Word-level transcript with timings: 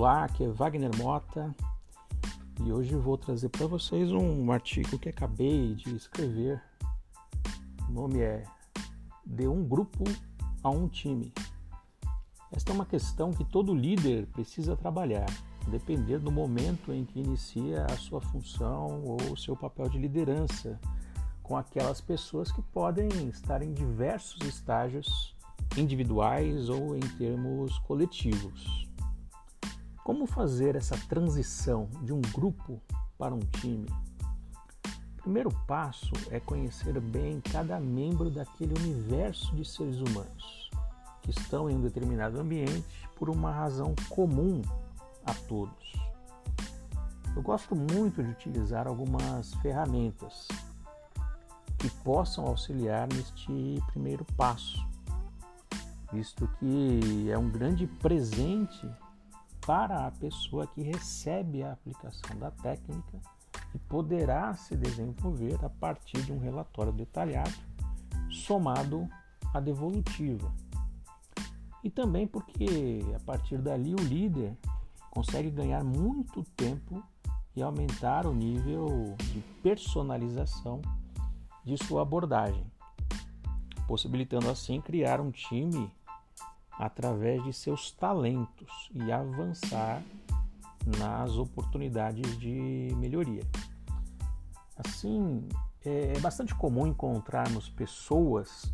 Olá, 0.00 0.24
aqui 0.24 0.44
é 0.44 0.48
Wagner 0.48 0.90
Mota 0.96 1.54
e 2.64 2.72
hoje 2.72 2.96
vou 2.96 3.18
trazer 3.18 3.50
para 3.50 3.66
vocês 3.66 4.10
um 4.10 4.50
artigo 4.50 4.98
que 4.98 5.10
acabei 5.10 5.74
de 5.74 5.94
escrever. 5.94 6.58
O 7.86 7.92
nome 7.92 8.20
é 8.20 8.42
De 9.26 9.46
um 9.46 9.62
grupo 9.62 10.04
a 10.62 10.70
um 10.70 10.88
time. 10.88 11.34
Esta 12.50 12.72
é 12.72 12.74
uma 12.74 12.86
questão 12.86 13.30
que 13.30 13.44
todo 13.44 13.74
líder 13.74 14.26
precisa 14.28 14.74
trabalhar, 14.74 15.28
depender 15.68 16.18
do 16.18 16.32
momento 16.32 16.94
em 16.94 17.04
que 17.04 17.20
inicia 17.20 17.84
a 17.84 17.96
sua 17.98 18.22
função 18.22 19.04
ou 19.04 19.36
seu 19.36 19.54
papel 19.54 19.90
de 19.90 19.98
liderança 19.98 20.80
com 21.42 21.58
aquelas 21.58 22.00
pessoas 22.00 22.50
que 22.50 22.62
podem 22.62 23.06
estar 23.28 23.60
em 23.60 23.74
diversos 23.74 24.40
estágios 24.48 25.36
individuais 25.76 26.70
ou 26.70 26.96
em 26.96 27.00
termos 27.18 27.78
coletivos. 27.80 28.89
Como 30.04 30.26
fazer 30.26 30.76
essa 30.76 30.96
transição 31.08 31.88
de 32.02 32.12
um 32.12 32.20
grupo 32.20 32.80
para 33.18 33.34
um 33.34 33.40
time? 33.40 33.86
O 35.18 35.22
primeiro 35.22 35.50
passo 35.66 36.12
é 36.30 36.40
conhecer 36.40 36.98
bem 36.98 37.40
cada 37.40 37.78
membro 37.78 38.30
daquele 38.30 38.72
universo 38.80 39.54
de 39.54 39.64
seres 39.64 40.00
humanos 40.00 40.70
que 41.20 41.30
estão 41.30 41.68
em 41.68 41.76
um 41.76 41.82
determinado 41.82 42.40
ambiente 42.40 42.84
por 43.14 43.28
uma 43.28 43.52
razão 43.52 43.94
comum 44.08 44.62
a 45.26 45.34
todos. 45.34 45.92
Eu 47.36 47.42
gosto 47.42 47.76
muito 47.76 48.22
de 48.22 48.30
utilizar 48.30 48.86
algumas 48.86 49.52
ferramentas 49.56 50.48
que 51.78 51.90
possam 52.02 52.46
auxiliar 52.46 53.06
neste 53.12 53.78
primeiro 53.88 54.24
passo, 54.36 54.82
visto 56.10 56.48
que 56.58 57.30
é 57.30 57.38
um 57.38 57.50
grande 57.50 57.86
presente 57.86 58.90
para 59.66 60.06
a 60.06 60.10
pessoa 60.10 60.66
que 60.66 60.82
recebe 60.82 61.62
a 61.62 61.72
aplicação 61.72 62.36
da 62.38 62.50
técnica 62.50 63.20
e 63.74 63.78
poderá 63.78 64.54
se 64.54 64.76
desenvolver 64.76 65.58
a 65.64 65.68
partir 65.68 66.22
de 66.22 66.32
um 66.32 66.38
relatório 66.38 66.92
detalhado 66.92 67.54
somado 68.30 69.08
à 69.52 69.60
devolutiva. 69.60 70.52
E 71.82 71.90
também 71.90 72.26
porque 72.26 73.00
a 73.14 73.20
partir 73.20 73.58
dali 73.58 73.94
o 73.94 74.04
líder 74.04 74.56
consegue 75.10 75.50
ganhar 75.50 75.82
muito 75.82 76.44
tempo 76.56 77.02
e 77.56 77.62
aumentar 77.62 78.26
o 78.26 78.34
nível 78.34 79.16
de 79.32 79.40
personalização 79.62 80.80
de 81.64 81.76
sua 81.84 82.02
abordagem, 82.02 82.64
possibilitando 83.86 84.48
assim 84.48 84.80
criar 84.80 85.20
um 85.20 85.30
time 85.30 85.90
através 86.80 87.44
de 87.44 87.52
seus 87.52 87.90
talentos 87.90 88.90
e 88.94 89.12
avançar 89.12 90.02
nas 90.98 91.36
oportunidades 91.36 92.38
de 92.38 92.88
melhoria. 92.96 93.42
Assim, 94.74 95.46
é 95.84 96.18
bastante 96.20 96.54
comum 96.54 96.86
encontrarmos 96.86 97.68
pessoas 97.68 98.72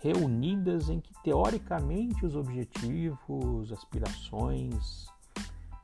reunidas 0.00 0.88
em 0.88 0.98
que 0.98 1.12
teoricamente 1.22 2.24
os 2.24 2.34
objetivos, 2.34 3.70
aspirações 3.70 5.06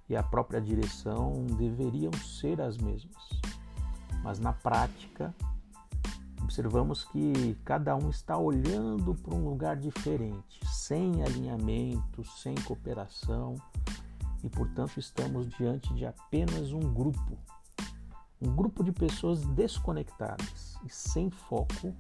e 0.09 0.17
a 0.17 0.23
própria 0.23 0.61
direção 0.61 1.45
deveriam 1.59 2.13
ser 2.15 2.63
as 2.63 2.79
mesmas, 2.79 3.29
mas 4.23 4.39
na 4.39 4.55
prática 4.55 5.35
observamos 6.45 7.05
que 7.05 7.57
cada 7.65 7.97
um 7.97 8.11
está 8.11 8.37
olhando 8.37 9.15
para 9.15 9.35
um 9.35 9.49
lugar 9.49 9.77
diferente, 9.77 10.61
sem 10.67 11.23
alinhamento, 11.23 12.23
sem 12.25 12.55
cooperação 12.55 13.57
e, 14.43 14.49
portanto, 14.51 15.01
estamos 15.01 15.49
diante 15.49 15.93
de 15.95 16.05
apenas 16.05 16.71
um 16.71 16.81
grupo. 16.81 17.39
Um 18.43 18.55
grupo 18.55 18.85
de 18.85 18.93
pessoas 18.93 19.41
desconectadas 19.47 20.77
e 20.85 20.91
sem 20.91 21.31
foco 21.31 21.97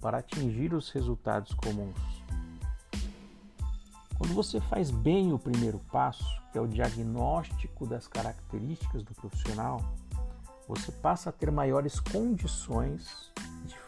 para 0.00 0.18
atingir 0.18 0.72
os 0.72 0.90
resultados 0.90 1.52
comuns. 1.52 2.24
Quando 4.16 4.32
você 4.32 4.58
faz 4.58 4.90
bem 4.90 5.34
o 5.34 5.38
primeiro 5.38 5.78
passo, 5.92 6.24
que 6.50 6.56
é 6.56 6.60
o 6.62 6.66
diagnóstico 6.66 7.86
das 7.86 8.08
características 8.08 9.02
do 9.02 9.12
profissional, 9.12 9.82
você 10.66 10.90
passa 10.90 11.28
a 11.28 11.32
ter 11.32 11.50
maiores 11.50 12.00
condições 12.00 13.30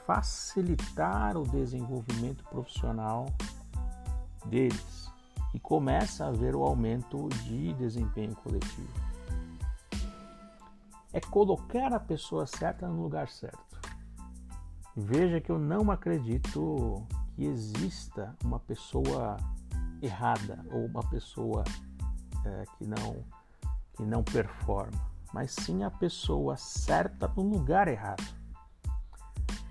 facilitar 0.09 1.37
o 1.37 1.43
desenvolvimento 1.43 2.43
profissional 2.45 3.27
deles 4.47 5.13
e 5.53 5.61
começa 5.61 6.25
a 6.25 6.29
haver 6.29 6.57
o 6.57 6.63
aumento 6.63 7.29
de 7.45 7.75
desempenho 7.75 8.35
coletivo. 8.37 8.89
É 11.13 11.21
colocar 11.21 11.93
a 11.93 12.01
pessoa 12.01 12.47
certa 12.47 12.89
no 12.89 13.03
lugar 13.03 13.29
certo. 13.29 13.79
Veja 14.97 15.43
que 15.43 15.53
eu 15.53 15.59
não 15.59 15.91
acredito 15.91 17.07
que 17.35 17.45
exista 17.45 18.35
uma 18.43 18.59
pessoa 18.59 19.37
errada 20.01 20.65
ou 20.73 20.87
uma 20.87 21.03
pessoa 21.11 21.65
é, 22.47 22.65
que 22.79 22.87
não 22.87 23.23
que 23.95 24.05
não 24.05 24.23
performa, 24.23 25.11
mas 25.35 25.51
sim 25.51 25.83
a 25.83 25.91
pessoa 25.91 26.57
certa 26.57 27.29
no 27.29 27.43
lugar 27.43 27.89
errado. 27.89 28.38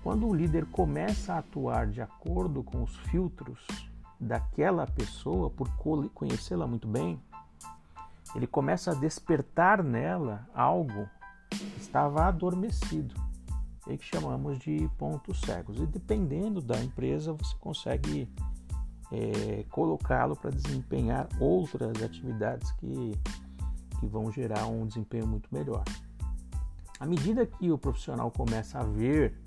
Quando 0.07 0.25
o 0.25 0.34
líder 0.34 0.66
começa 0.68 1.34
a 1.34 1.40
atuar 1.40 1.85
de 1.88 2.01
acordo 2.01 2.63
com 2.63 2.81
os 2.81 2.95
filtros 2.95 3.59
daquela 4.18 4.88
pessoa, 4.88 5.50
por 5.50 5.69
conhecê-la 6.13 6.66
muito 6.66 6.88
bem, 6.88 7.22
ele 8.34 8.47
começa 8.47 8.91
a 8.91 8.94
despertar 8.94 9.84
nela 9.84 10.47
algo 10.56 11.09
que 11.50 11.78
estava 11.78 12.23
adormecido 12.23 13.16
e 13.85 13.97
que 13.97 14.06
chamamos 14.06 14.57
de 14.59 14.90
pontos 14.97 15.41
cegos. 15.41 15.78
E 15.78 15.85
dependendo 15.85 16.62
da 16.62 16.79
empresa, 16.81 17.34
você 17.34 17.57
consegue 17.59 18.29
é, 19.12 19.66
colocá-lo 19.69 20.38
para 20.38 20.51
desempenhar 20.51 21.28
outras 21.38 22.01
atividades 22.01 22.72
que, 22.78 23.12
que 24.00 24.07
vão 24.07 24.31
gerar 24.31 24.68
um 24.68 24.88
desempenho 24.88 25.28
muito 25.28 25.53
melhor. 25.53 25.84
À 26.97 27.06
medida 27.06 27.45
que 27.45 27.69
o 27.69 27.78
profissional 27.78 28.31
começa 28.31 28.79
a 28.79 28.84
ver 28.84 29.45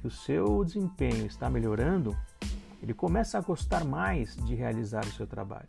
que 0.00 0.06
o 0.06 0.10
seu 0.10 0.64
desempenho 0.64 1.26
está 1.26 1.50
melhorando, 1.50 2.16
ele 2.82 2.94
começa 2.94 3.36
a 3.36 3.40
gostar 3.40 3.84
mais 3.84 4.34
de 4.36 4.54
realizar 4.54 5.04
o 5.04 5.12
seu 5.12 5.26
trabalho. 5.26 5.68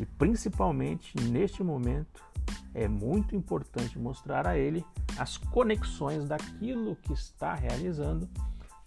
E 0.00 0.04
principalmente 0.04 1.16
neste 1.28 1.62
momento, 1.62 2.22
é 2.74 2.88
muito 2.88 3.36
importante 3.36 3.98
mostrar 3.98 4.46
a 4.46 4.58
ele 4.58 4.84
as 5.16 5.36
conexões 5.36 6.26
daquilo 6.26 6.96
que 6.96 7.12
está 7.12 7.54
realizando 7.54 8.28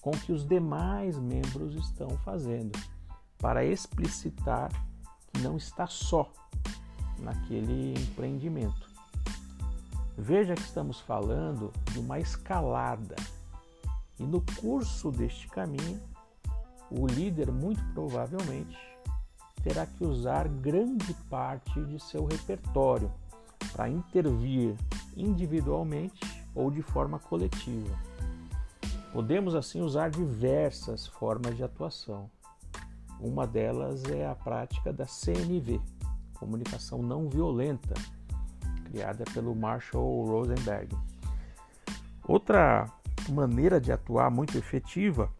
com 0.01 0.11
o 0.11 0.19
que 0.19 0.33
os 0.33 0.45
demais 0.45 1.17
membros 1.17 1.75
estão 1.75 2.09
fazendo, 2.19 2.77
para 3.37 3.63
explicitar 3.63 4.69
que 5.31 5.41
não 5.41 5.55
está 5.55 5.87
só 5.87 6.31
naquele 7.19 7.93
empreendimento. 7.93 8.87
Veja 10.17 10.55
que 10.55 10.61
estamos 10.61 10.99
falando 10.99 11.71
de 11.91 11.99
uma 11.99 12.19
escalada, 12.19 13.15
e 14.19 14.23
no 14.23 14.41
curso 14.59 15.11
deste 15.11 15.47
caminho, 15.47 15.99
o 16.89 17.05
líder 17.05 17.51
muito 17.51 17.83
provavelmente 17.93 18.77
terá 19.63 19.85
que 19.85 20.03
usar 20.03 20.47
grande 20.47 21.13
parte 21.29 21.83
de 21.85 21.99
seu 21.99 22.25
repertório 22.25 23.11
para 23.73 23.89
intervir 23.89 24.75
individualmente 25.15 26.45
ou 26.55 26.71
de 26.71 26.81
forma 26.81 27.19
coletiva. 27.19 27.95
Podemos 29.11 29.55
assim 29.55 29.81
usar 29.81 30.09
diversas 30.09 31.07
formas 31.07 31.55
de 31.55 31.63
atuação. 31.63 32.29
Uma 33.19 33.47
delas 33.47 34.03
é 34.05 34.27
a 34.27 34.35
prática 34.35 34.93
da 34.93 35.05
CNV, 35.05 35.81
comunicação 36.35 37.01
não 37.01 37.27
violenta, 37.27 37.95
criada 38.85 39.23
pelo 39.33 39.55
Marshall 39.55 40.25
Rosenberg. 40.25 40.95
Outra 42.27 42.85
maneira 43.31 43.79
de 43.79 43.91
atuar 43.91 44.29
muito 44.31 44.57
efetiva 44.57 45.31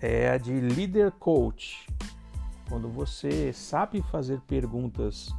é 0.00 0.30
a 0.30 0.38
de 0.38 0.52
líder 0.52 1.12
coach, 1.12 1.86
quando 2.68 2.88
você 2.88 3.52
sabe 3.52 4.02
fazer 4.02 4.40
perguntas 4.42 5.34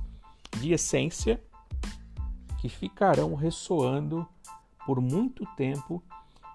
de 0.60 0.74
essência 0.74 1.42
que 2.60 2.68
ficarão 2.68 3.36
ressoando 3.36 4.28
por 4.86 5.00
muito 5.00 5.46
tempo 5.56 6.04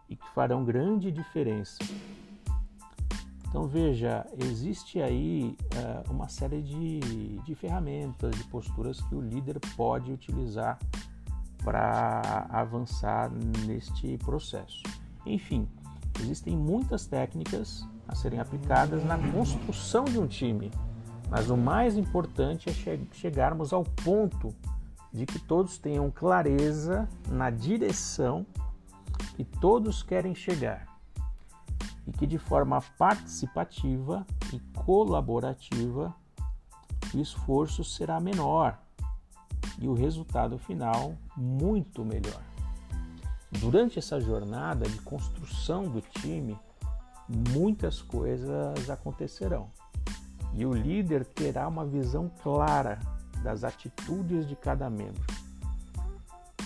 e 0.08 0.16
que 0.16 0.28
farão 0.34 0.64
grande 0.64 1.10
diferença. 1.10 1.78
Então 3.48 3.68
veja, 3.68 4.26
existe 4.36 5.00
aí 5.00 5.56
uh, 5.76 6.12
uma 6.12 6.28
série 6.28 6.60
de, 6.60 7.38
de 7.44 7.54
ferramentas, 7.54 8.34
de 8.36 8.42
posturas 8.44 9.00
que 9.02 9.14
o 9.14 9.20
líder 9.20 9.60
pode 9.76 10.12
utilizar 10.12 10.78
para 11.64 12.46
avançar 12.50 13.30
neste 13.66 14.18
processo. 14.18 14.82
Enfim, 15.24 15.68
existem 16.20 16.56
muitas 16.56 17.06
técnicas 17.06 17.86
a 18.06 18.14
serem 18.14 18.38
aplicadas 18.38 19.04
na 19.04 19.16
construção 19.32 20.04
de 20.04 20.18
um 20.18 20.26
time, 20.26 20.70
Mas 21.30 21.50
o 21.50 21.56
mais 21.56 21.96
importante 21.96 22.68
é 22.68 22.72
che 22.72 23.08
chegarmos 23.12 23.72
ao 23.72 23.82
ponto 23.82 24.54
de 25.12 25.26
que 25.26 25.38
todos 25.38 25.78
tenham 25.78 26.10
clareza 26.10 27.08
na 27.28 27.50
direção 27.50 28.46
que 29.36 29.44
todos 29.44 30.02
querem 30.02 30.34
chegar 30.34 30.86
e 32.06 32.12
que 32.12 32.26
de 32.26 32.38
forma 32.38 32.80
participativa 32.98 34.26
e 34.52 34.60
colaborativa 34.74 36.14
o 37.12 37.18
esforço 37.18 37.82
será 37.82 38.20
menor 38.20 38.78
e 39.84 39.88
o 39.88 39.92
resultado 39.92 40.56
final 40.56 41.14
muito 41.36 42.06
melhor. 42.06 42.40
Durante 43.60 43.98
essa 43.98 44.18
jornada 44.18 44.88
de 44.88 44.98
construção 45.02 45.82
do 45.84 46.00
time, 46.00 46.58
muitas 47.28 48.00
coisas 48.00 48.88
acontecerão 48.88 49.68
e 50.54 50.64
o 50.64 50.72
líder 50.72 51.26
terá 51.26 51.68
uma 51.68 51.84
visão 51.84 52.30
clara 52.42 52.98
das 53.42 53.62
atitudes 53.62 54.48
de 54.48 54.56
cada 54.56 54.88
membro, 54.88 55.22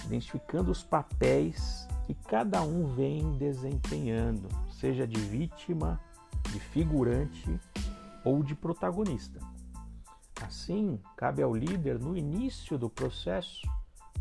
identificando 0.06 0.70
os 0.70 0.84
papéis 0.84 1.88
que 2.06 2.14
cada 2.14 2.62
um 2.62 2.86
vem 2.94 3.32
desempenhando, 3.32 4.48
seja 4.70 5.08
de 5.08 5.20
vítima, 5.20 6.00
de 6.52 6.60
figurante 6.60 7.58
ou 8.24 8.44
de 8.44 8.54
protagonista. 8.54 9.40
Assim, 10.42 11.00
cabe 11.16 11.42
ao 11.42 11.54
líder, 11.54 11.98
no 11.98 12.16
início 12.16 12.78
do 12.78 12.88
processo, 12.88 13.66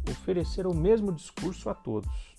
oferecer 0.10 0.66
o 0.66 0.74
mesmo 0.74 1.12
discurso 1.12 1.70
a 1.70 1.74
todos, 1.74 2.36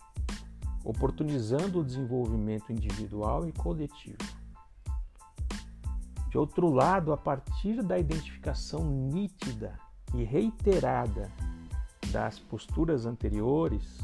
oportunizando 0.85 1.81
o 1.81 1.85
desenvolvimento 1.85 2.73
individual 2.73 3.47
e 3.47 3.53
coletivo. 3.53 4.19
De 6.29 6.37
outro 6.37 6.71
lado, 6.71 7.13
a 7.13 7.17
partir 7.17 7.83
da 7.83 7.99
identificação 7.99 8.85
nítida 8.85 9.79
e 10.15 10.25
reiterada 10.25 11.31
das 12.11 12.39
posturas 12.39 13.07
anteriores, 13.07 13.99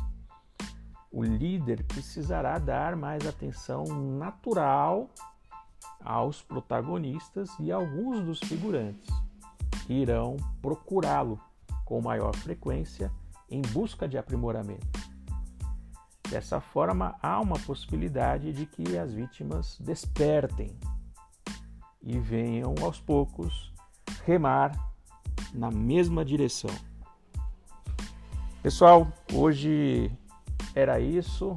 o 1.13 1.23
líder 1.23 1.85
precisará 1.85 2.59
dar 2.59 2.97
mais 2.97 3.27
atenção 3.27 3.85
natural 4.19 5.09
aos 6.03 6.43
protagonistas 6.43 7.51
e 7.61 7.71
alguns 7.71 8.21
dos 8.21 8.41
figurantes, 8.41 9.09
irão 9.89 10.37
procurá-lo 10.61 11.39
com 11.85 12.01
maior 12.01 12.35
frequência 12.37 13.11
em 13.51 13.61
busca 13.61 14.09
de 14.09 14.19
aprimoramento. 14.19 14.87
Dessa 16.29 16.61
forma, 16.61 17.15
há 17.23 17.41
uma 17.41 17.59
possibilidade 17.61 18.53
de 18.53 18.67
que 18.67 18.97
as 18.99 19.13
vítimas 19.13 19.79
despertem 19.79 20.77
e 22.03 22.19
venham 22.19 22.75
aos 22.83 22.99
poucos 22.99 23.73
remar 24.25 24.73
na 25.53 25.71
mesma 25.71 26.25
direção. 26.25 26.71
Pessoal, 28.63 29.07
hoje 29.33 30.11
era 30.75 30.99
isso. 30.99 31.57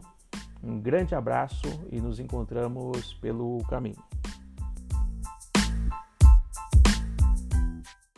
Um 0.61 0.79
grande 0.79 1.15
abraço 1.15 1.67
e 1.91 2.01
nos 2.01 2.19
encontramos 2.19 3.13
pelo 3.15 3.63
caminho. 3.69 4.03